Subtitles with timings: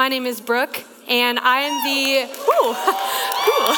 [0.00, 2.70] My name is Brooke, and I am the ooh,
[3.50, 3.74] ooh.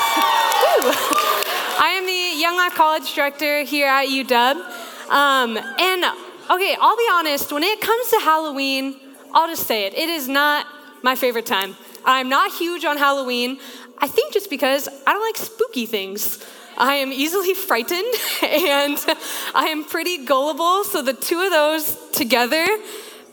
[1.80, 5.10] I am the Young Life College director here at UW.
[5.10, 6.04] Um, and
[6.48, 7.50] okay, I'll be honest.
[7.50, 9.00] When it comes to Halloween,
[9.34, 9.94] I'll just say it.
[9.94, 10.64] It is not
[11.02, 11.74] my favorite time.
[12.04, 13.58] I'm not huge on Halloween.
[13.98, 16.38] I think just because I don't like spooky things.
[16.78, 18.14] I am easily frightened
[18.44, 18.96] and
[19.56, 20.84] I am pretty gullible.
[20.84, 22.64] So the two of those together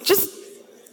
[0.03, 0.38] just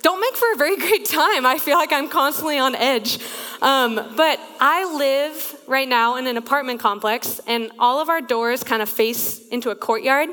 [0.06, 1.44] don't make for a very great time.
[1.44, 3.18] I feel like I'm constantly on edge.
[3.60, 8.62] Um, but I live right now in an apartment complex, and all of our doors
[8.62, 10.28] kind of face into a courtyard.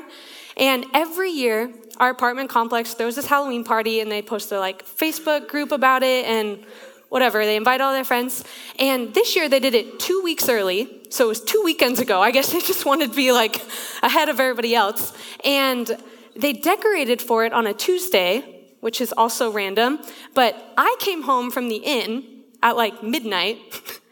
[0.56, 4.86] And every year, our apartment complex throws this Halloween party, and they post their like
[4.86, 6.64] Facebook group about it and
[7.08, 7.44] whatever.
[7.44, 8.44] They invite all their friends.
[8.78, 11.02] And this year, they did it two weeks early.
[11.10, 12.20] So it was two weekends ago.
[12.22, 13.60] I guess they just wanted to be like
[14.04, 15.12] ahead of everybody else.
[15.44, 15.90] And
[16.36, 18.53] they decorated for it on a Tuesday
[18.84, 19.98] which is also random.
[20.34, 23.56] But I came home from the inn at like midnight.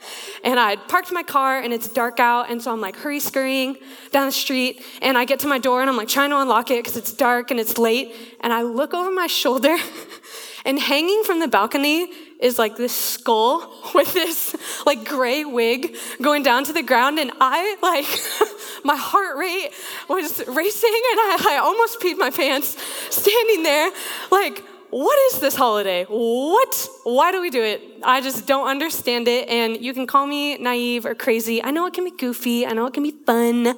[0.44, 2.50] and I'd parked my car and it's dark out.
[2.50, 3.76] And so I'm like hurry scurrying
[4.12, 4.82] down the street.
[5.02, 7.12] And I get to my door and I'm like trying to unlock it because it's
[7.12, 8.14] dark and it's late.
[8.40, 9.76] And I look over my shoulder
[10.64, 12.10] and hanging from the balcony
[12.42, 14.54] is like this skull with this
[14.84, 17.18] like gray wig going down to the ground.
[17.18, 19.70] And I like, my heart rate
[20.08, 22.76] was racing and I, I almost peed my pants
[23.10, 23.90] standing there
[24.30, 26.04] like, what is this holiday?
[26.04, 26.88] What?
[27.04, 27.80] Why do we do it?
[28.02, 29.48] I just don't understand it.
[29.48, 31.64] And you can call me naive or crazy.
[31.64, 32.66] I know it can be goofy.
[32.66, 33.74] I know it can be fun.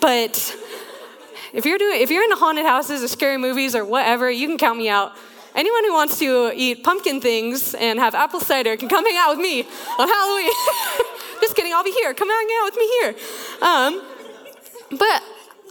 [0.00, 0.56] But
[1.52, 4.56] if you're doing, if you're into haunted houses or scary movies or whatever, you can
[4.56, 5.12] count me out.
[5.54, 9.36] Anyone who wants to eat pumpkin things and have apple cider can come hang out
[9.36, 9.62] with me
[9.98, 10.50] on Halloween.
[11.40, 11.72] just kidding.
[11.72, 12.12] I'll be here.
[12.12, 13.14] Come hang out with me here.
[13.62, 14.02] Um,
[14.98, 15.22] but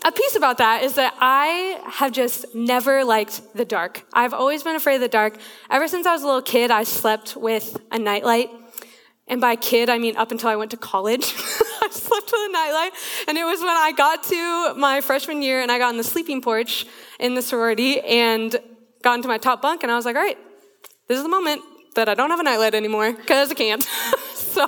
[0.05, 4.05] a piece about that is that I have just never liked the dark.
[4.13, 5.37] I've always been afraid of the dark.
[5.69, 8.49] Ever since I was a little kid, I slept with a nightlight.
[9.27, 11.33] And by kid, I mean up until I went to college.
[11.81, 12.91] I slept with a nightlight.
[13.27, 16.03] And it was when I got to my freshman year and I got on the
[16.03, 16.85] sleeping porch
[17.19, 18.55] in the sorority and
[19.03, 19.83] got into my top bunk.
[19.83, 20.37] And I was like, all right,
[21.07, 21.61] this is the moment
[21.95, 23.83] that I don't have a nightlight anymore because I can't.
[24.33, 24.65] so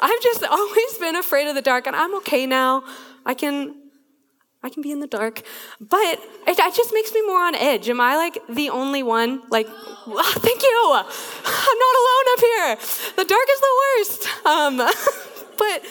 [0.00, 1.86] I've just always been afraid of the dark.
[1.86, 2.84] And I'm okay now.
[3.24, 3.74] I can
[4.60, 5.42] I can be in the dark,
[5.80, 6.18] but it,
[6.48, 7.88] it, just makes me more on edge.
[7.88, 9.40] Am I like the only one?
[9.50, 10.92] Like, oh, thank you.
[10.94, 13.14] I'm not alone up here.
[13.16, 14.46] The dark is the worst.
[14.46, 14.76] Um,
[15.58, 15.84] but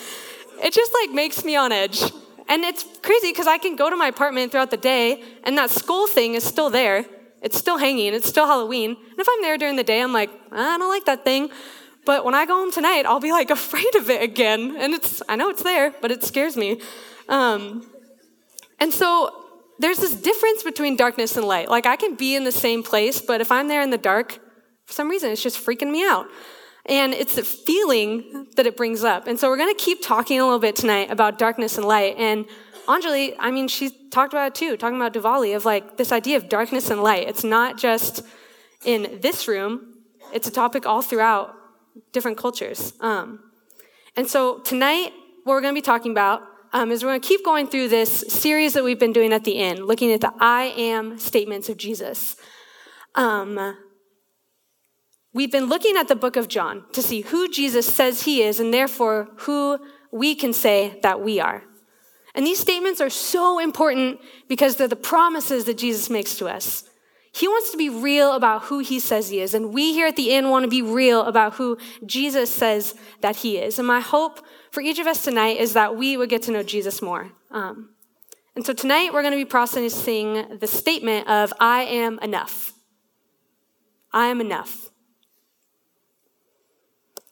[0.66, 2.02] it just like makes me on edge.
[2.50, 5.70] And it's crazy because I can go to my apartment throughout the day and that
[5.70, 7.06] skull thing is still there.
[7.42, 8.14] It's still hanging.
[8.14, 8.92] It's still Halloween.
[8.92, 11.50] And if I'm there during the day, I'm like, I don't like that thing.
[12.06, 14.76] But when I go home tonight, I'll be like afraid of it again.
[14.78, 16.82] And it's, I know it's there, but it scares me.
[17.30, 17.90] Um,
[18.80, 19.46] and so
[19.80, 21.70] there's this difference between darkness and light.
[21.70, 24.40] Like I can be in the same place, but if I'm there in the dark,
[24.86, 26.28] for some reason, it's just freaking me out.
[26.86, 29.28] And it's the feeling that it brings up.
[29.28, 32.16] And so we're going to keep talking a little bit tonight about darkness and light.
[32.18, 32.46] And
[32.88, 36.38] Anjali, I mean, she talked about it too, talking about Diwali, of like this idea
[36.38, 37.28] of darkness and light.
[37.28, 38.24] It's not just
[38.86, 39.96] in this room,
[40.34, 41.54] it's a topic all throughout
[42.14, 42.94] different cultures.
[43.02, 43.52] Um,
[44.16, 45.12] and so tonight,
[45.44, 46.44] what we're going to be talking about
[46.74, 49.44] um, is we're going to keep going through this series that we've been doing at
[49.44, 52.36] the Inn, looking at the I am statements of Jesus.
[53.16, 53.78] Um,
[55.34, 58.60] we've been looking at the book of John to see who Jesus says he is
[58.60, 59.80] and therefore who
[60.12, 61.64] we can say that we are.
[62.38, 66.84] And these statements are so important because they're the promises that Jesus makes to us.
[67.34, 69.56] He wants to be real about who he says he is.
[69.56, 73.38] And we here at the inn want to be real about who Jesus says that
[73.38, 73.80] he is.
[73.80, 76.62] And my hope for each of us tonight is that we would get to know
[76.62, 77.32] Jesus more.
[77.50, 77.90] Um,
[78.56, 82.72] and so tonight we're going to be processing the statement of, I am enough.
[84.14, 84.92] I am enough.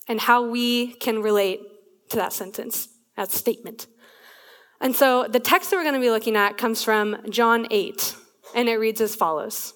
[0.08, 1.62] And how we can relate
[2.10, 3.86] to that sentence, that statement.
[4.82, 8.16] And so the text that we're going to be looking at comes from John 8,
[8.54, 9.74] and it reads as follows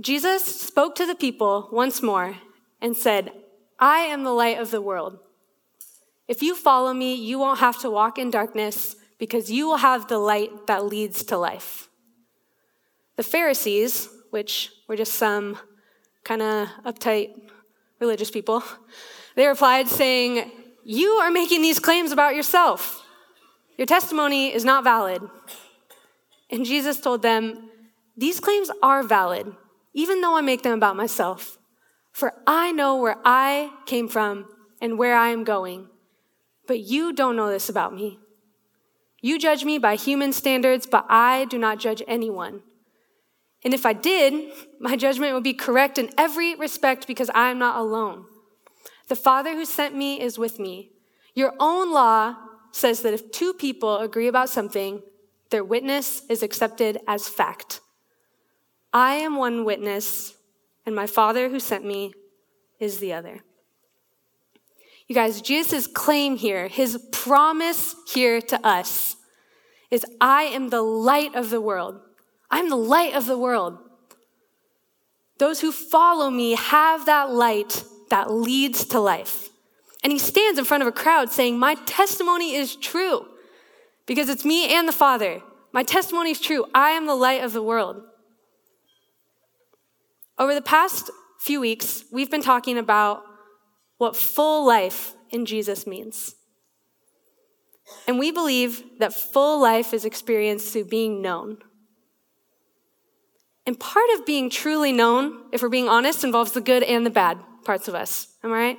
[0.00, 2.36] Jesus spoke to the people once more
[2.80, 3.30] and said,
[3.78, 5.18] I am the light of the world.
[6.28, 10.08] If you follow me, you won't have to walk in darkness because you will have
[10.08, 11.88] the light that leads to life.
[13.16, 15.58] The Pharisees, which were just some
[16.24, 17.38] kind of uptight
[18.00, 18.64] religious people,
[19.36, 20.50] they replied saying,
[20.84, 23.04] You are making these claims about yourself.
[23.78, 25.22] Your testimony is not valid.
[26.50, 27.70] And Jesus told them,
[28.16, 29.54] These claims are valid,
[29.94, 31.58] even though I make them about myself.
[32.12, 34.46] For I know where I came from
[34.80, 35.88] and where I am going.
[36.66, 38.18] But you don't know this about me.
[39.20, 42.62] You judge me by human standards, but I do not judge anyone.
[43.64, 47.58] And if I did, my judgment would be correct in every respect because I am
[47.58, 48.26] not alone.
[49.12, 50.88] The Father who sent me is with me.
[51.34, 52.34] Your own law
[52.70, 55.02] says that if two people agree about something,
[55.50, 57.82] their witness is accepted as fact.
[58.90, 60.38] I am one witness,
[60.86, 62.14] and my Father who sent me
[62.80, 63.40] is the other.
[65.08, 69.16] You guys, Jesus' claim here, his promise here to us,
[69.90, 72.00] is I am the light of the world.
[72.50, 73.76] I'm the light of the world.
[75.36, 79.48] Those who follow me have that light that leads to life.
[80.04, 83.26] And he stands in front of a crowd saying, My testimony is true
[84.06, 85.40] because it's me and the Father.
[85.72, 86.66] My testimony is true.
[86.74, 88.02] I am the light of the world.
[90.38, 91.10] Over the past
[91.40, 93.22] few weeks, we've been talking about
[93.96, 96.34] what full life in Jesus means.
[98.06, 101.56] And we believe that full life is experienced through being known.
[103.66, 107.10] And part of being truly known, if we're being honest, involves the good and the
[107.10, 108.28] bad parts of us.
[108.42, 108.78] Am I right?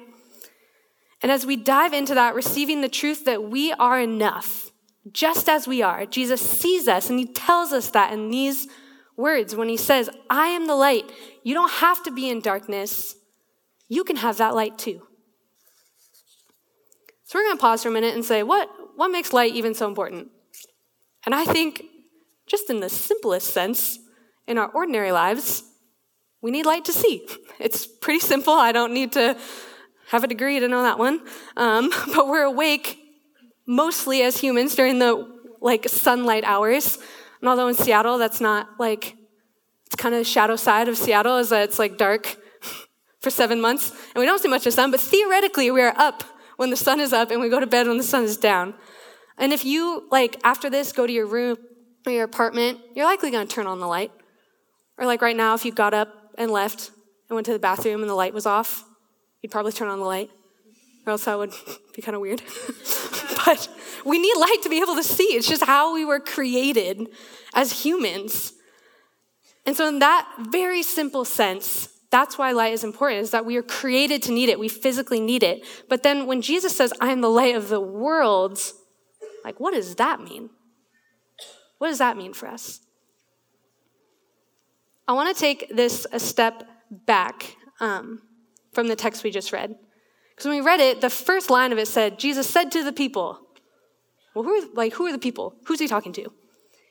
[1.22, 4.72] And as we dive into that, receiving the truth that we are enough,
[5.12, 8.68] just as we are, Jesus sees us and he tells us that in these
[9.16, 11.10] words when he says, I am the light.
[11.44, 13.16] You don't have to be in darkness,
[13.88, 15.02] you can have that light too.
[17.26, 19.74] So we're going to pause for a minute and say, what, what makes light even
[19.74, 20.30] so important?
[21.26, 21.84] And I think,
[22.46, 23.98] just in the simplest sense,
[24.46, 25.64] in our ordinary lives,
[26.44, 27.26] we need light to see.
[27.58, 28.54] It's pretty simple.
[28.54, 29.38] I don't need to
[30.10, 31.22] have a degree to know that one.
[31.56, 33.00] Um, but we're awake
[33.66, 35.26] mostly as humans during the
[35.62, 37.00] like sunlight hours.
[37.40, 39.16] And although in Seattle, that's not like,
[39.86, 42.36] it's kind of the shadow side of Seattle is that it's like dark
[43.22, 46.24] for seven months and we don't see much of sun, but theoretically we are up
[46.58, 48.74] when the sun is up and we go to bed when the sun is down.
[49.38, 51.58] And if you like after this go to your room
[52.06, 54.12] or your apartment, you're likely going to turn on the light.
[54.98, 56.92] Or like right now, if you got up and left
[57.30, 58.84] and went to the bathroom and the light was off,
[59.42, 60.30] you'd probably turn on the light,
[61.06, 61.54] or else that would
[61.96, 62.42] be kind of weird.
[63.46, 63.68] but
[64.06, 65.36] we need light to be able to see.
[65.36, 67.08] It's just how we were created
[67.54, 68.54] as humans.
[69.66, 73.58] And so, in that very simple sense, that's why light is important, is that we
[73.58, 74.60] are created to need it.
[74.60, 75.66] We physically need it.
[75.90, 78.60] But then when Jesus says, I am the light of the world,
[79.44, 80.50] like, what does that mean?
[81.80, 82.80] What does that mean for us?
[85.08, 88.22] I want to take this a step back um,
[88.72, 89.76] from the text we just read.
[90.32, 92.94] Because when we read it, the first line of it said, Jesus said to the
[92.94, 93.40] people.
[94.34, 95.56] Well, who are, like, who are the people?
[95.66, 96.32] Who's he talking to?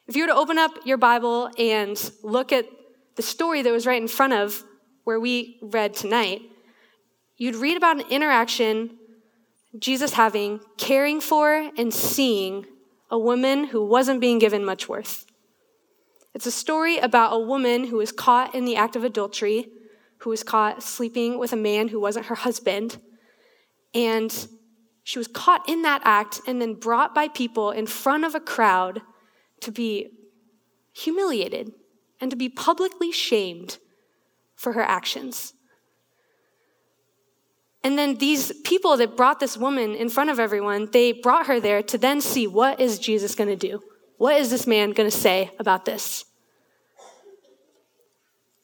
[0.06, 2.67] If you were to open up your Bible and look at
[3.17, 4.62] the story that was right in front of
[5.05, 6.43] where we read tonight,
[7.37, 8.99] you'd read about an interaction
[9.79, 12.67] Jesus having, caring for, and seeing
[13.11, 15.25] a woman who wasn't being given much worth.
[16.34, 19.69] It's a story about a woman who was caught in the act of adultery,
[20.19, 22.99] who was caught sleeping with a man who wasn't her husband.
[23.94, 24.49] And
[25.05, 28.40] she was caught in that act and then brought by people in front of a
[28.40, 29.02] crowd
[29.61, 30.11] to be
[30.93, 31.73] humiliated
[32.20, 33.78] and to be publicly shamed
[34.55, 35.52] for her actions.
[37.85, 41.58] And then these people that brought this woman in front of everyone, they brought her
[41.58, 43.82] there to then see what is Jesus going to do?
[44.22, 46.26] What is this man going to say about this?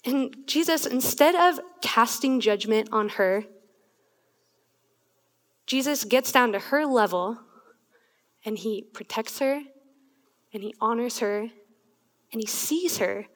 [0.05, 3.43] And Jesus, instead of casting judgment on her,
[5.67, 7.41] Jesus gets down to her level
[8.45, 9.63] and he protects her
[10.55, 13.27] and he honors her and he sees her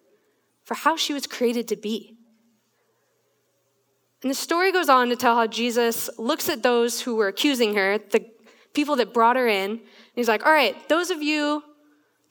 [0.62, 2.14] for how she was created to be.
[4.23, 7.75] And the story goes on to tell how Jesus looks at those who were accusing
[7.75, 8.30] her, the
[8.75, 9.80] people that brought her in, and
[10.14, 11.64] he's like, All right, those of you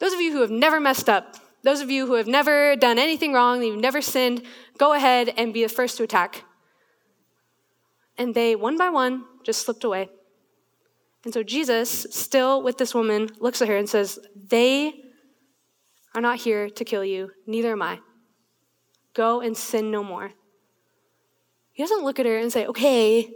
[0.02, 2.98] those of you who have never messed up, those of you who have never done
[2.98, 4.42] anything wrong, you've never sinned,
[4.80, 6.44] go ahead and be the first to attack.
[8.18, 10.10] And they, one by one, just slipped away.
[11.24, 15.04] And so Jesus, still with this woman, looks at her and says, They
[16.16, 18.00] are not here to kill you, neither am I.
[19.14, 20.32] Go and sin no more.
[21.74, 23.30] He doesn't look at her and say, Okay,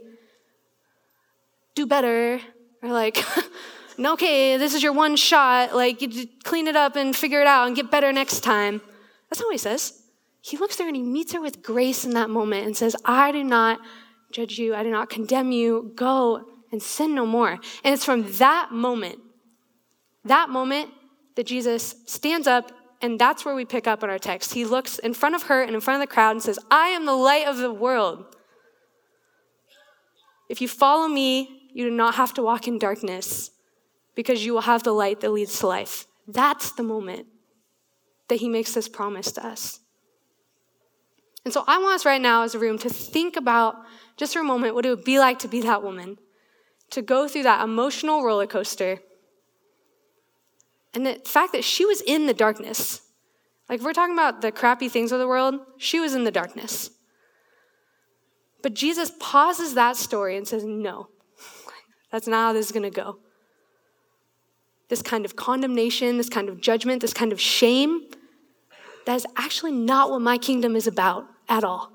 [1.76, 2.42] do better,
[2.82, 3.24] or like,
[4.00, 5.76] okay, this is your one shot.
[5.76, 8.82] Like, you clean it up and figure it out and get better next time.
[9.30, 10.02] That's not what he says.
[10.42, 13.32] He looks there and he meets her with grace in that moment and says, I
[13.32, 13.80] do not
[14.32, 14.76] judge you.
[14.76, 15.92] I do not condemn you.
[15.96, 17.52] Go and sin no more.
[17.84, 19.20] And it's from that moment,
[20.24, 20.92] that moment,
[21.36, 22.72] that Jesus stands up
[23.02, 24.54] and that's where we pick up in our text.
[24.54, 26.90] He looks in front of her and in front of the crowd and says, I
[26.90, 28.26] am the light of the world.
[30.50, 33.52] If you follow me, you do not have to walk in darkness
[34.16, 36.08] because you will have the light that leads to life.
[36.28, 37.28] That's the moment
[38.30, 39.82] that he makes this promise to us.
[41.44, 43.76] And so I want us right now as a room to think about
[44.18, 46.18] just for a moment what it would be like to be that woman,
[46.90, 49.00] to go through that emotional roller coaster.
[50.96, 53.02] And the fact that she was in the darkness.
[53.70, 56.32] Like, if we're talking about the crappy things of the world, she was in the
[56.32, 56.90] darkness.
[58.62, 61.10] But Jesus pauses that story and says, No,
[62.12, 63.20] that's not how this is going to go.
[64.90, 68.02] This kind of condemnation, this kind of judgment, this kind of shame,
[69.06, 71.92] that is actually not what my kingdom is about at all.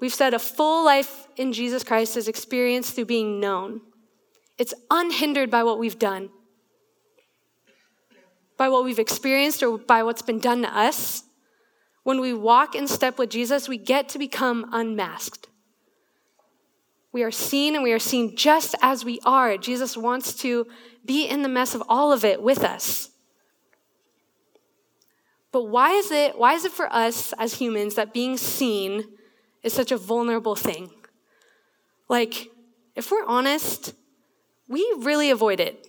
[0.00, 3.80] We've said a full life in Jesus Christ is experienced through being known.
[4.58, 6.30] It's unhindered by what we've done,
[8.56, 11.24] by what we've experienced, or by what's been done to us.
[12.02, 15.48] When we walk in step with Jesus, we get to become unmasked.
[17.14, 19.56] We are seen and we are seen just as we are.
[19.56, 20.66] Jesus wants to
[21.04, 23.10] be in the mess of all of it with us.
[25.52, 29.04] But why is it why is it for us as humans that being seen
[29.62, 30.90] is such a vulnerable thing?
[32.08, 32.48] Like
[32.96, 33.94] if we're honest,
[34.66, 35.86] we really avoid it.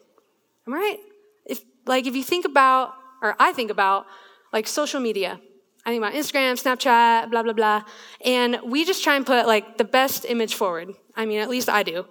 [0.67, 0.99] Am I right?
[1.47, 4.05] If like if you think about or I think about
[4.53, 5.39] like social media.
[5.87, 7.81] I think about Instagram, Snapchat, blah blah blah.
[8.23, 10.93] And we just try and put like the best image forward.
[11.15, 12.05] I mean, at least I do.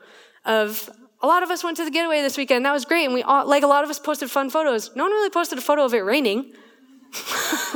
[0.45, 0.91] Of
[1.23, 2.65] a lot of us went to the getaway this weekend.
[2.65, 3.05] That was great.
[3.05, 4.91] And we all, like a lot of us posted fun photos.
[4.95, 6.53] No one really posted a photo of it raining.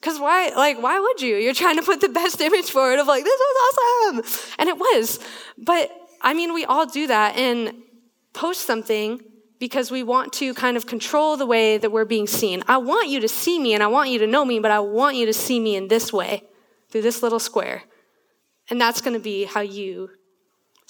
[0.00, 1.36] Because why, like, why would you?
[1.36, 4.52] You're trying to put the best image forward of like, this was awesome.
[4.58, 5.18] And it was.
[5.58, 5.90] But
[6.22, 7.74] I mean, we all do that and
[8.32, 9.20] post something
[9.58, 12.62] because we want to kind of control the way that we're being seen.
[12.66, 14.80] I want you to see me and I want you to know me, but I
[14.80, 16.44] want you to see me in this way,
[16.88, 17.82] through this little square.
[18.70, 20.10] And that's going to be how you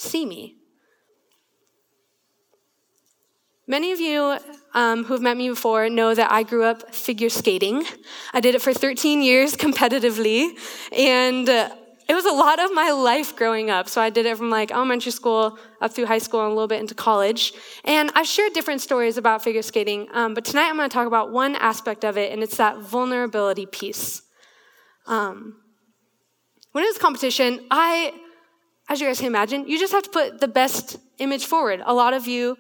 [0.01, 0.57] see me.
[3.67, 4.37] Many of you
[4.75, 7.85] um, who've met me before know that I grew up figure skating.
[8.33, 10.51] I did it for 13 years competitively,
[10.91, 11.71] and uh,
[12.09, 13.89] it was a lot of my life growing up.
[13.89, 16.67] So I did it from like elementary school up through high school and a little
[16.67, 17.53] bit into college.
[17.85, 21.07] And I've shared different stories about figure skating, um, but tonight I'm going to talk
[21.07, 24.23] about one aspect of it, and it's that vulnerability piece.
[25.07, 25.61] Um,
[26.73, 28.13] when it was competition, I,
[28.91, 31.81] as you guys can imagine, you just have to put the best image forward.
[31.87, 32.59] A lot of you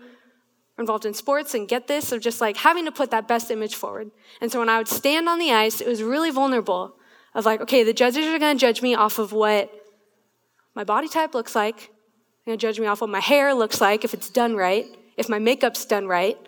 [0.79, 3.51] are involved in sports and get this of just like having to put that best
[3.51, 4.13] image forward.
[4.41, 6.95] And so when I would stand on the ice, it was really vulnerable
[7.35, 9.73] of like, okay, the judges are going to judge me off of what
[10.77, 11.77] my body type looks like.
[11.77, 14.87] They're going to judge me off what my hair looks like if it's done right,
[15.17, 16.39] if my makeup's done right,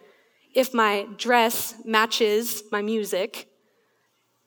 [0.55, 3.49] if my dress matches my music,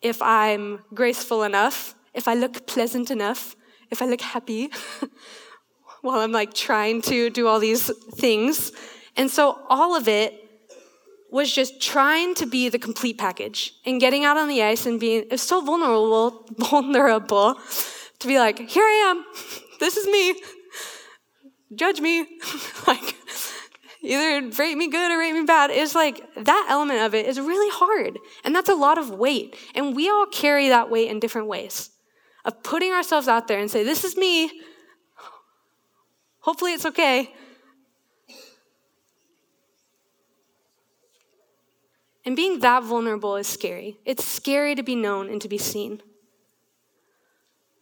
[0.01, 3.57] if I'm graceful enough, if I look pleasant enough,
[3.95, 4.69] if I look happy
[6.01, 8.71] while I'm like trying to do all these things.
[9.15, 10.33] And so all of it
[11.31, 14.99] was just trying to be the complete package and getting out on the ice and
[14.99, 17.59] being so vulnerable vulnerable
[18.19, 19.25] to be like here i am.
[19.77, 20.41] This is me.
[21.75, 22.25] Judge me.
[22.87, 23.15] Like
[24.01, 25.69] either rate me good or rate me bad.
[25.69, 29.57] It's like that element of it is really hard and that's a lot of weight.
[29.75, 31.89] And we all carry that weight in different ways
[32.45, 34.49] of putting ourselves out there and say this is me
[36.39, 37.33] hopefully it's okay
[42.25, 43.99] And being that vulnerable is scary.
[44.03, 46.01] It's scary to be known and to be seen.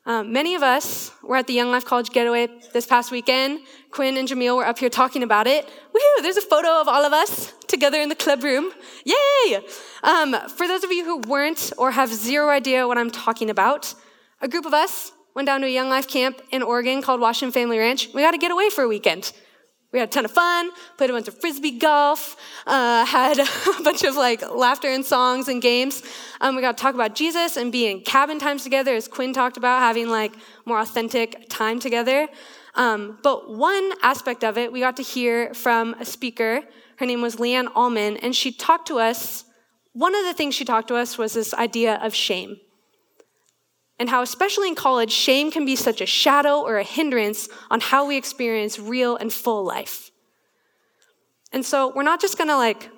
[0.06, 3.62] Um, many of us were at the Young Life College Getaway this past weekend.
[3.90, 5.66] Quinn and Jamil were up here talking about it.
[5.66, 6.22] Woohoo!
[6.22, 8.74] There's a photo of all of us together in the club room.
[9.06, 9.62] Yay!
[10.04, 13.96] Um, for those of you who weren't or have zero idea what I'm talking about,
[14.44, 17.54] a group of us went down to a Young Life camp in Oregon called Washington
[17.54, 18.10] Family Ranch.
[18.14, 19.32] We got to get away for a weekend.
[19.94, 22.36] We had a ton of fun, played a bunch of frisbee golf,
[22.68, 23.40] uh, had
[23.80, 26.04] a bunch of like laughter and songs and games.
[26.42, 29.56] Um, we got to talk about Jesus and being cabin times together, as Quinn talked
[29.56, 30.34] about, having like
[30.66, 32.28] more authentic time together.
[32.76, 36.64] Um, but one aspect of it, we got to hear from a speaker.
[36.98, 39.46] Her name was Leanne Allman, and she talked to us.
[39.94, 42.58] One of the things she talked to us was this idea of shame
[44.04, 47.80] and how, especially in college, shame can be such a shadow or a hindrance on
[47.80, 50.12] how we experience real and full life.
[51.54, 52.90] And so we're not just gonna like,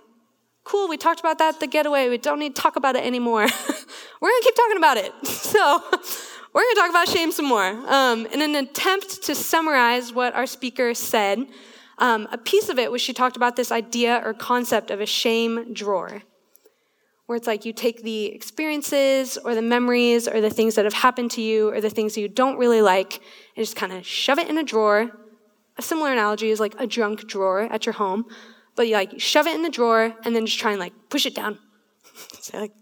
[0.63, 3.43] cool, we talked about that the getaway, we don't need to talk about it anymore.
[4.19, 5.13] we're gonna keep talking about it.
[5.27, 5.79] So
[6.53, 7.67] we're gonna talk about shame some more.
[7.87, 11.45] Um, in an attempt to summarize what our speaker said,
[11.99, 15.05] um, a piece of it was she talked about this idea or concept of a
[15.05, 16.23] shame drawer
[17.25, 20.93] where it's like you take the experiences or the memories or the things that have
[20.93, 23.15] happened to you or the things you don't really like
[23.55, 25.11] and just kind of shove it in a drawer.
[25.77, 28.25] A similar analogy is like a junk drawer at your home,
[28.75, 31.25] but you like shove it in the drawer and then just try and like push
[31.25, 31.57] it down.
[32.39, 32.73] Say like,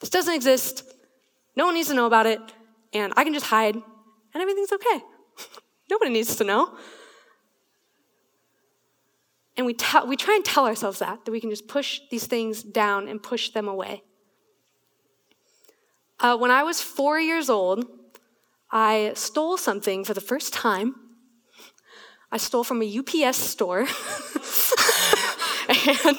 [0.00, 0.84] this doesn't exist.
[1.56, 2.40] No one needs to know about it,
[2.92, 5.00] and I can just hide, and everything's okay.
[5.90, 6.76] Nobody needs to know.
[9.56, 12.26] And we, tell, we try and tell ourselves that, that we can just push these
[12.26, 14.02] things down and push them away.
[16.18, 17.86] Uh, when I was four years old,
[18.70, 20.96] I stole something for the first time.
[22.32, 23.80] I stole from a UPS store.
[25.68, 26.18] and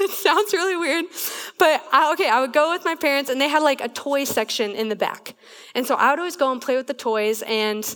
[0.00, 1.04] it sounds really weird,
[1.58, 4.24] but I, okay, I would go with my parents, and they had like a toy
[4.24, 5.34] section in the back.
[5.74, 7.94] And so I would always go and play with the toys, and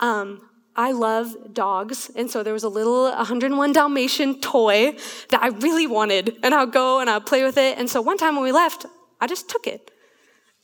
[0.00, 0.47] um,
[0.78, 4.94] I love dogs, and so there was a little 101 Dalmatian toy
[5.30, 7.76] that I really wanted, and I'll go and I'll play with it.
[7.76, 8.86] And so one time when we left,
[9.20, 9.90] I just took it,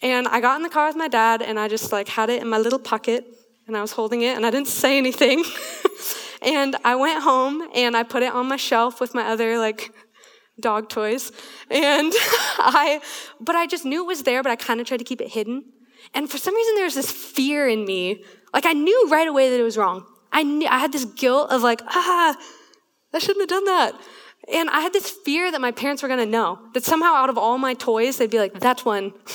[0.01, 2.41] and I got in the car with my dad, and I just like had it
[2.41, 3.27] in my little pocket,
[3.67, 5.43] and I was holding it, and I didn't say anything.
[6.43, 9.91] and I went home and I put it on my shelf with my other like
[10.61, 11.33] dog toys,
[11.73, 12.13] and
[12.59, 13.01] I,
[13.41, 15.31] but I just knew it was there, but I kind of tried to keep it
[15.33, 15.65] hidden.
[16.13, 18.23] And for some reason, there was this fear in me
[18.55, 20.07] like I knew right away that it was wrong.
[20.33, 22.37] I knew, I had this guilt of like, ah,
[23.13, 23.93] I shouldn't have done that.
[24.53, 26.59] And I had this fear that my parents were gonna know.
[26.73, 29.13] That somehow out of all my toys, they'd be like, that one.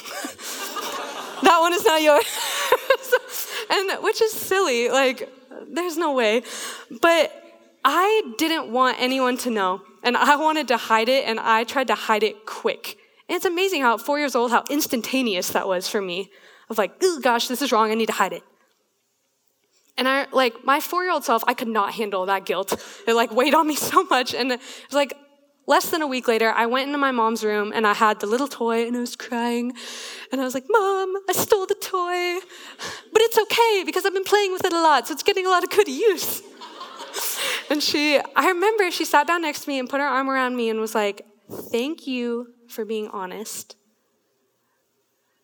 [1.43, 2.25] that one is not yours.
[3.69, 4.89] and which is silly.
[4.89, 5.29] Like,
[5.67, 6.43] there's no way.
[7.01, 7.31] But
[7.83, 9.81] I didn't want anyone to know.
[10.03, 12.97] And I wanted to hide it, and I tried to hide it quick.
[13.27, 16.31] And it's amazing how at four years old, how instantaneous that was for me.
[16.69, 18.43] Of like, oh gosh, this is wrong, I need to hide it.
[19.99, 22.73] And I, like, my four year old self, I could not handle that guilt.
[23.05, 24.33] It, like, weighed on me so much.
[24.33, 25.13] And it was like,
[25.67, 28.25] less than a week later, I went into my mom's room and I had the
[28.25, 29.73] little toy and I was crying.
[30.31, 32.39] And I was like, Mom, I stole the toy.
[33.13, 35.49] But it's okay because I've been playing with it a lot, so it's getting a
[35.49, 36.41] lot of good use.
[37.69, 40.55] and she, I remember she sat down next to me and put her arm around
[40.55, 43.75] me and was like, Thank you for being honest.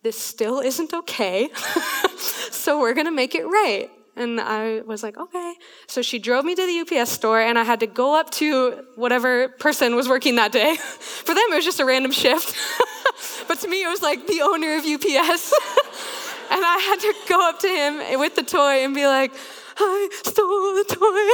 [0.02, 1.50] This still isn't okay.
[2.50, 3.90] so we're to make it right.
[4.16, 5.54] And I was like, okay.
[5.86, 8.82] So she drove me to the UPS store, and I had to go up to
[8.94, 10.76] whatever person was working that day.
[10.76, 12.56] For them, it was just a random shift.
[13.48, 15.52] but to me, it was like the owner of UPS.
[16.50, 19.32] and I had to go up to him with the toy and be like,
[19.78, 21.28] I stole the toy.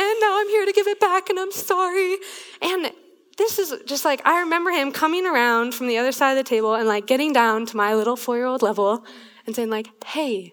[0.00, 2.16] and now I'm here to give it back, and I'm sorry.
[2.60, 2.90] And
[3.38, 6.48] this is just like, I remember him coming around from the other side of the
[6.48, 9.04] table and like getting down to my little four year old level
[9.46, 10.52] and saying, like, hey,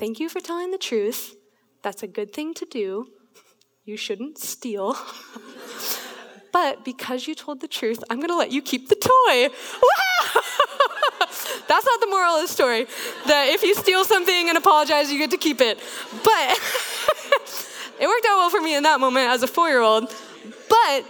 [0.00, 1.36] Thank you for telling the truth.
[1.82, 3.08] That's a good thing to do.
[3.84, 4.96] You shouldn't steal.
[6.52, 9.54] but because you told the truth, I'm going to let you keep the toy.
[11.68, 12.86] That's not the moral of the story.
[13.26, 15.78] That if you steal something and apologize, you get to keep it.
[16.24, 16.58] But
[18.00, 20.04] it worked out well for me in that moment as a four year old.
[20.70, 21.04] But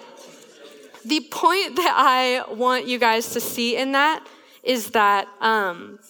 [1.05, 4.27] the point that I want you guys to see in that
[4.65, 6.01] is that um,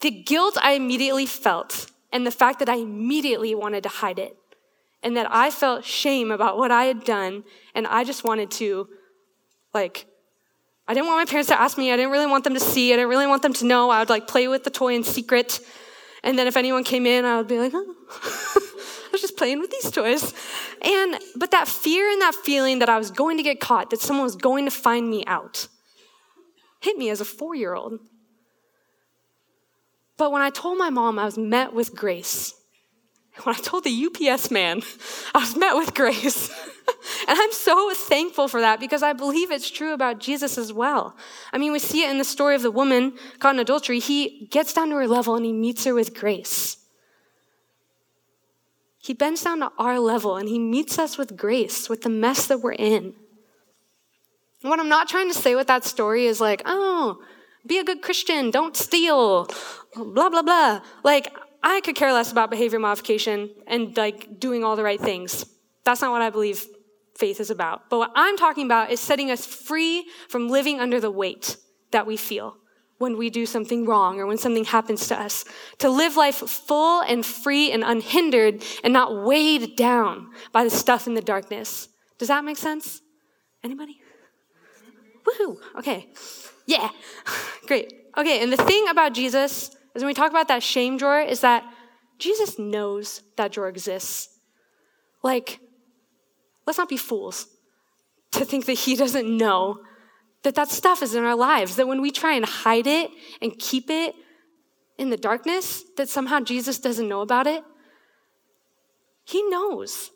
[0.00, 4.36] the guilt I immediately felt and the fact that I immediately wanted to hide it
[5.02, 8.88] and that I felt shame about what I had done and I just wanted to,
[9.72, 10.06] like,
[10.88, 11.92] I didn't want my parents to ask me.
[11.92, 12.92] I didn't really want them to see.
[12.92, 13.90] I didn't really want them to know.
[13.90, 15.60] I would like play with the toy in secret.
[16.24, 19.60] And then if anyone came in, I would be like, oh, I was just playing
[19.60, 20.34] with these toys.
[20.82, 24.00] And, but that fear and that feeling that I was going to get caught, that
[24.00, 25.68] someone was going to find me out,
[26.80, 28.00] hit me as a four year old.
[30.20, 32.52] But when I told my mom, I was met with grace.
[33.44, 34.82] When I told the UPS man,
[35.34, 36.50] I was met with grace.
[37.26, 41.16] and I'm so thankful for that because I believe it's true about Jesus as well.
[41.54, 43.98] I mean, we see it in the story of the woman caught in adultery.
[43.98, 46.76] He gets down to her level and he meets her with grace.
[48.98, 52.46] He bends down to our level and he meets us with grace, with the mess
[52.48, 53.14] that we're in.
[54.60, 57.22] What I'm not trying to say with that story is like, oh,
[57.66, 59.48] be a good Christian, don't steal,
[59.94, 60.80] blah, blah, blah.
[61.02, 65.44] Like, I could care less about behavior modification and like doing all the right things.
[65.84, 66.64] That's not what I believe
[67.16, 67.90] faith is about.
[67.90, 71.56] But what I'm talking about is setting us free from living under the weight
[71.92, 72.56] that we feel
[72.98, 75.44] when we do something wrong or when something happens to us.
[75.78, 81.06] To live life full and free and unhindered and not weighed down by the stuff
[81.06, 81.88] in the darkness.
[82.18, 83.00] Does that make sense?
[83.62, 84.00] Anybody?
[85.24, 85.56] Woohoo!
[85.78, 86.08] Okay.
[86.66, 86.90] Yeah,
[87.66, 87.92] great.
[88.16, 91.40] Okay, and the thing about Jesus is when we talk about that shame drawer, is
[91.40, 91.64] that
[92.18, 94.28] Jesus knows that drawer exists.
[95.22, 95.60] Like,
[96.66, 97.46] let's not be fools
[98.32, 99.80] to think that he doesn't know
[100.42, 103.10] that that stuff is in our lives, that when we try and hide it
[103.42, 104.14] and keep it
[104.96, 107.62] in the darkness, that somehow Jesus doesn't know about it.
[109.24, 110.10] He knows.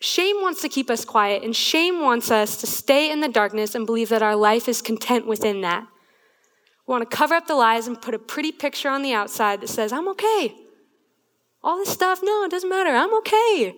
[0.00, 3.74] Shame wants to keep us quiet, and shame wants us to stay in the darkness
[3.74, 5.86] and believe that our life is content within that.
[6.88, 9.60] We want to cover up the lies and put a pretty picture on the outside
[9.60, 10.54] that says, I'm okay.
[11.62, 12.88] All this stuff, no, it doesn't matter.
[12.88, 13.74] I'm okay.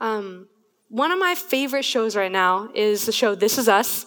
[0.00, 0.48] Um,
[0.88, 4.06] one of my favorite shows right now is the show This Is Us.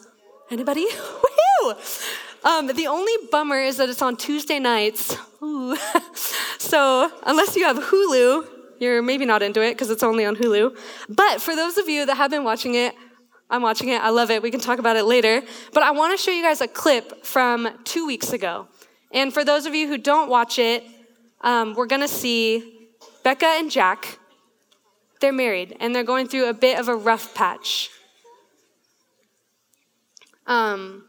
[0.50, 0.86] Anybody?
[1.63, 1.74] Woo!
[2.44, 5.15] Um, the only bummer is that it's on Tuesday nights.
[6.58, 8.48] so unless you have Hulu,
[8.82, 10.78] you're maybe not into it because it's only on Hulu.
[11.08, 12.96] But for those of you that have been watching it,
[13.51, 14.01] I'm watching it.
[14.01, 14.41] I love it.
[14.41, 15.43] We can talk about it later.
[15.73, 18.67] But I want to show you guys a clip from two weeks ago.
[19.11, 20.85] And for those of you who don't watch it,
[21.41, 22.87] um, we're going to see
[23.23, 24.17] Becca and Jack.
[25.19, 27.89] They're married and they're going through a bit of a rough patch.
[30.47, 31.03] Um,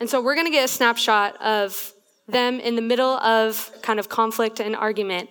[0.00, 1.92] and so we're going to get a snapshot of
[2.26, 5.30] them in the middle of kind of conflict and argument.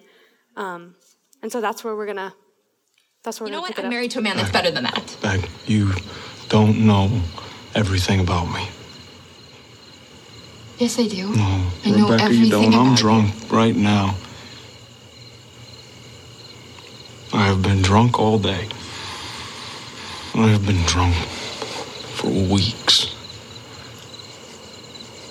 [0.55, 0.95] Um,
[1.43, 2.33] and so that's where we're going to.
[3.25, 3.77] That's where you know what?
[3.79, 5.17] I'm married to a man that's better than that.
[5.19, 5.93] Beck, you
[6.47, 7.09] don't know
[7.73, 8.69] everything about me.
[10.77, 11.35] Yes, I do.
[11.35, 12.73] No, I know Rebecca, everything you don't.
[12.75, 14.15] I'm about drunk right now.
[17.33, 18.69] I have been drunk all day.
[20.35, 23.15] I have been drunk for weeks.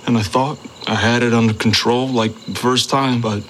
[0.06, 3.44] And I thought I had it under control like the first time, but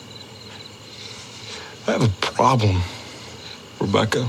[1.87, 2.83] I have a problem,
[3.85, 4.27] Rebecca.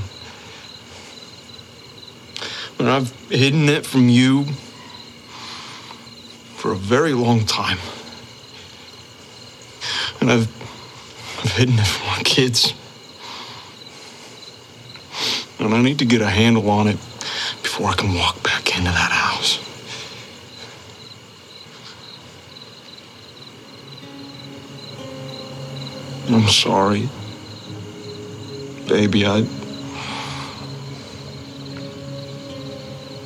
[2.78, 4.44] And I've hidden it from you
[6.56, 7.78] for a very long time.
[10.20, 10.48] And I've,
[11.42, 12.74] I've hidden it from my kids.
[15.58, 16.98] And I need to get a handle on it
[17.62, 19.58] before I can walk back into that house.
[26.28, 27.08] I'm sorry.
[28.88, 29.46] Baby, I.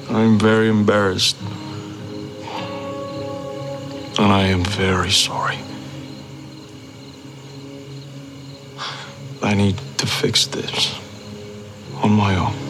[0.09, 1.37] I'm very embarrassed.
[4.19, 5.59] And I am very sorry.
[9.43, 10.99] I need to fix this
[12.03, 12.70] on my own.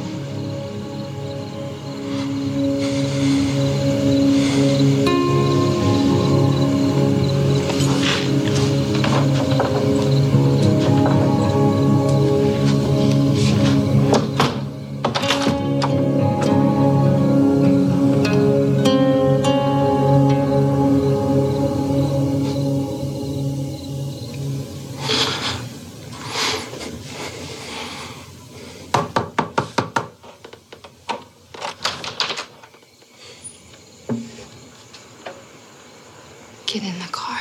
[36.73, 37.41] Get in the car.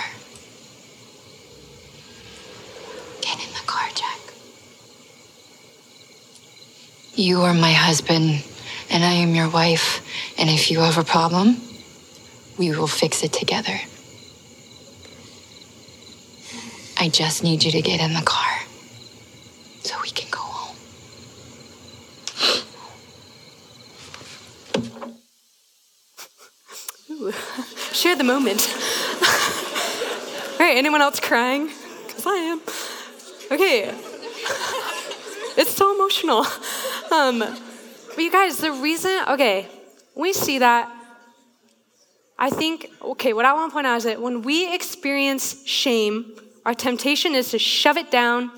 [3.21, 4.19] Get in the car, Jack.
[7.13, 8.43] You are my husband,
[8.89, 10.01] and I am your wife.
[10.39, 11.57] And if you have a problem,
[12.57, 13.79] we will fix it together.
[16.97, 18.63] I just need you to get in the car
[19.83, 20.75] so we can go home.
[27.93, 28.78] Share the moment.
[30.77, 31.69] Anyone else crying?
[32.07, 32.61] Because I am.
[33.51, 33.93] Okay.
[35.57, 36.45] It's so emotional.
[37.11, 39.67] Um, but you guys, the reason, okay,
[40.15, 40.91] we see that.
[42.37, 46.33] I think, okay, what I want to point out is that when we experience shame,
[46.65, 48.51] our temptation is to shove it down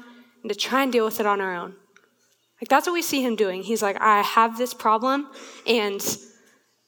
[0.43, 1.75] and to try and deal with it on our own.
[2.61, 3.63] Like, that's what we see him doing.
[3.63, 5.27] He's like, I have this problem,
[5.65, 6.17] and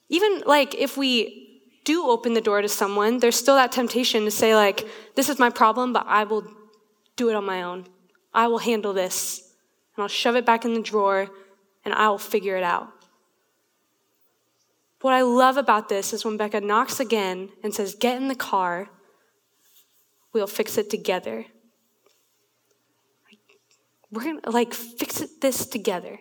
[0.10, 1.43] even like if we
[1.84, 5.40] do open the door to someone, there's still that temptation to say, like, this is
[5.40, 6.48] my problem, but I will
[7.16, 7.86] do it on my own.
[8.34, 9.54] I will handle this.
[9.96, 11.30] And I'll shove it back in the drawer
[11.86, 12.90] and I will figure it out.
[15.02, 18.36] What I love about this is when Becca knocks again and says, Get in the
[18.36, 18.90] car,
[20.32, 21.46] we'll fix it together.
[24.10, 26.20] We're gonna like fix it, this together.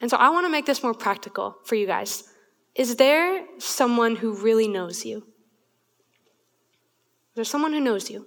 [0.00, 2.24] And so I want to make this more practical for you guys.
[2.74, 5.18] Is there someone who really knows you?
[5.18, 8.26] Is there someone who knows you?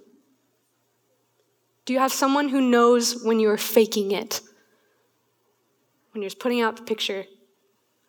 [1.84, 4.40] Do you have someone who knows when you're faking it?
[6.12, 7.24] When you're just putting out the picture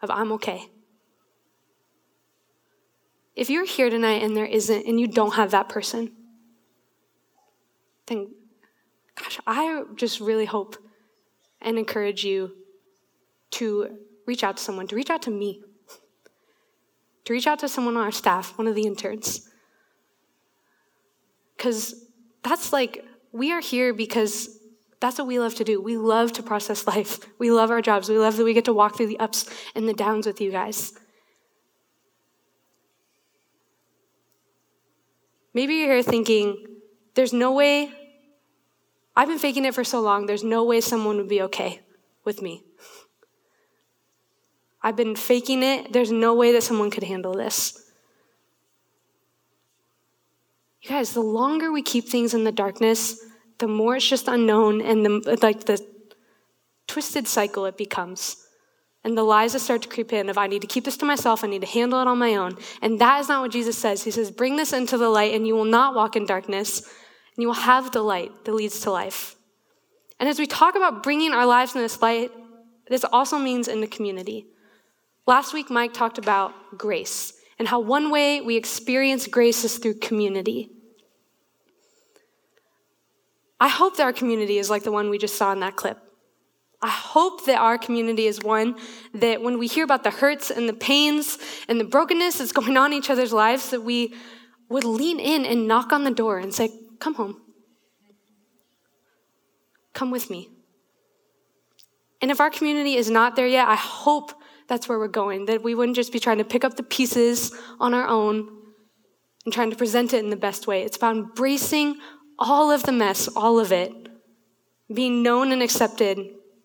[0.02, 0.70] of I'm okay?
[3.36, 6.12] If you're here tonight and there isn't, and you don't have that person,
[8.08, 8.34] then
[9.16, 10.76] gosh, I just really hope
[11.62, 12.52] and encourage you
[13.52, 15.62] to reach out to someone, to reach out to me,
[17.30, 19.48] to reach out to someone on our staff, one of the interns.
[21.56, 21.94] Because
[22.44, 24.60] that's like, we are here because
[25.00, 25.82] That's what we love to do.
[25.82, 27.20] We love to process life.
[27.40, 28.10] We love our jobs.
[28.10, 30.52] We love that we get to walk through the ups and the downs with you
[30.52, 30.94] guys.
[35.54, 36.66] Maybe you're here thinking,
[37.16, 37.92] there's no way,
[39.16, 41.82] I've been faking it for so long, there's no way someone would be okay
[42.24, 42.64] with me.
[44.82, 47.86] I've been faking it, there's no way that someone could handle this.
[50.82, 53.20] You guys, the longer we keep things in the darkness,
[53.58, 55.86] the more it's just unknown and the, like the
[56.88, 58.46] twisted cycle it becomes.
[59.04, 61.06] And the lies that start to creep in of, I need to keep this to
[61.06, 62.58] myself, I need to handle it on my own.
[62.82, 64.04] And that is not what Jesus says.
[64.04, 67.42] He says, Bring this into the light, and you will not walk in darkness, and
[67.42, 69.36] you will have the light that leads to life.
[70.20, 72.32] And as we talk about bringing our lives in this light,
[72.90, 74.48] this also means in the community.
[75.30, 80.00] Last week, Mike talked about grace and how one way we experience grace is through
[80.00, 80.72] community.
[83.60, 86.00] I hope that our community is like the one we just saw in that clip.
[86.82, 88.76] I hope that our community is one
[89.14, 91.38] that when we hear about the hurts and the pains
[91.68, 94.16] and the brokenness that's going on in each other's lives, that we
[94.68, 97.40] would lean in and knock on the door and say, Come home.
[99.94, 100.50] Come with me.
[102.20, 104.34] And if our community is not there yet, I hope
[104.70, 107.52] that's where we're going, that we wouldn't just be trying to pick up the pieces
[107.80, 108.48] on our own
[109.44, 110.84] and trying to present it in the best way.
[110.84, 111.98] It's about embracing
[112.38, 113.92] all of the mess, all of it,
[114.94, 116.20] being known and accepted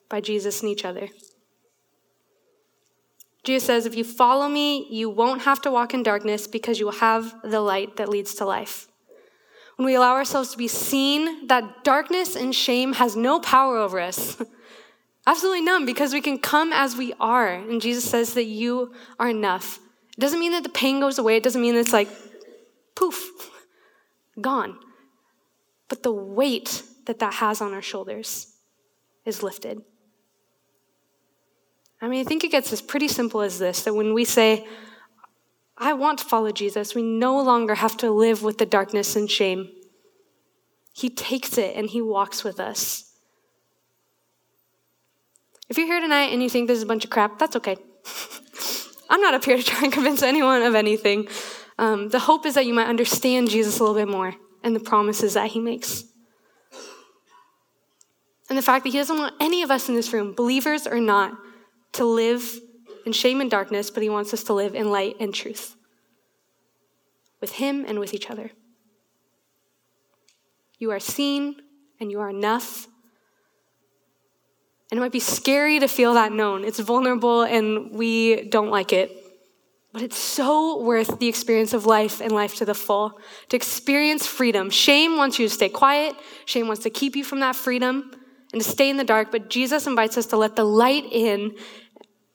[0.08, 1.08] by Jesus and each other.
[3.42, 6.86] Jesus says, If you follow me, you won't have to walk in darkness because you
[6.86, 8.86] will have the light that leads to life.
[9.76, 13.98] When we allow ourselves to be seen, that darkness and shame has no power over
[13.98, 14.36] us.
[15.26, 17.54] Absolutely none, because we can come as we are.
[17.54, 19.78] And Jesus says that you are enough.
[20.16, 22.08] It doesn't mean that the pain goes away, it doesn't mean it's like
[22.94, 23.30] poof,
[24.40, 24.78] gone.
[25.88, 28.54] But the weight that that has on our shoulders
[29.24, 29.82] is lifted.
[32.00, 34.66] I mean, I think it gets as pretty simple as this that when we say,
[35.76, 39.30] I want to follow Jesus, we no longer have to live with the darkness and
[39.30, 39.70] shame.
[40.92, 43.13] He takes it and he walks with us.
[45.68, 47.76] If you're here tonight and you think this is a bunch of crap, that's okay.
[49.10, 51.28] I'm not up here to try and convince anyone of anything.
[51.78, 54.80] Um, the hope is that you might understand Jesus a little bit more and the
[54.80, 56.04] promises that he makes.
[58.48, 61.00] And the fact that he doesn't want any of us in this room, believers or
[61.00, 61.32] not,
[61.92, 62.58] to live
[63.06, 65.76] in shame and darkness, but he wants us to live in light and truth
[67.40, 68.50] with him and with each other.
[70.78, 71.56] You are seen
[72.00, 72.88] and you are enough
[74.94, 76.62] and it might be scary to feel that known.
[76.62, 79.10] It's vulnerable and we don't like it.
[79.92, 83.18] But it's so worth the experience of life and life to the full.
[83.48, 84.70] To experience freedom.
[84.70, 88.12] Shame wants you to stay quiet, shame wants to keep you from that freedom
[88.52, 89.32] and to stay in the dark.
[89.32, 91.56] But Jesus invites us to let the light in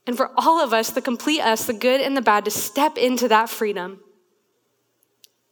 [0.06, 2.98] and for all of us, the complete us, the good and the bad, to step
[2.98, 4.02] into that freedom.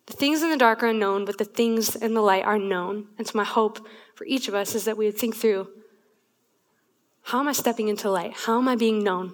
[0.07, 3.07] The things in the dark are unknown, but the things in the light are known.
[3.17, 5.69] And so, my hope for each of us is that we would think through
[7.27, 8.31] how am I stepping into light?
[8.45, 9.33] How am I being known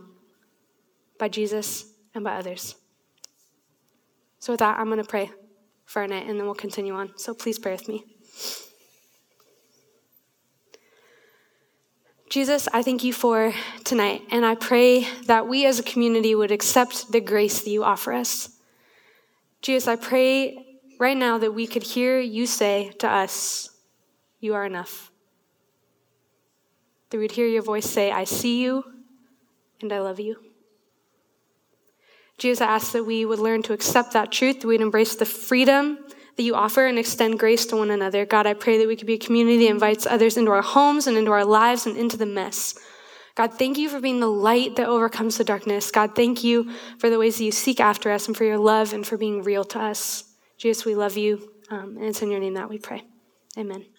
[1.20, 2.76] by Jesus and by others?
[4.40, 5.30] So, with that, I'm going to pray
[5.86, 7.16] for our night and then we'll continue on.
[7.18, 8.04] So, please pray with me.
[12.32, 13.54] Jesus, I thank you for
[13.84, 17.84] tonight, and I pray that we as a community would accept the grace that you
[17.84, 18.50] offer us.
[19.62, 23.70] Jesus, I pray right now that we could hear you say to us,
[24.40, 25.13] You are enough
[27.14, 28.84] that we'd hear your voice say, I see you
[29.82, 30.36] and I love you.
[32.40, 35.26] Jesus, I ask that we would learn to accept that truth, that we'd embrace the
[35.26, 36.00] freedom
[36.36, 38.26] that you offer and extend grace to one another.
[38.26, 41.06] God, I pray that we could be a community that invites others into our homes
[41.06, 42.76] and into our lives and into the mess.
[43.36, 45.92] God, thank you for being the light that overcomes the darkness.
[45.92, 48.94] God, thank you for the ways that you seek after us and for your love
[48.94, 50.24] and for being real to us.
[50.58, 51.52] Jesus, we love you.
[51.70, 53.04] Um, and it's in your name that we pray.
[53.58, 53.93] Amen.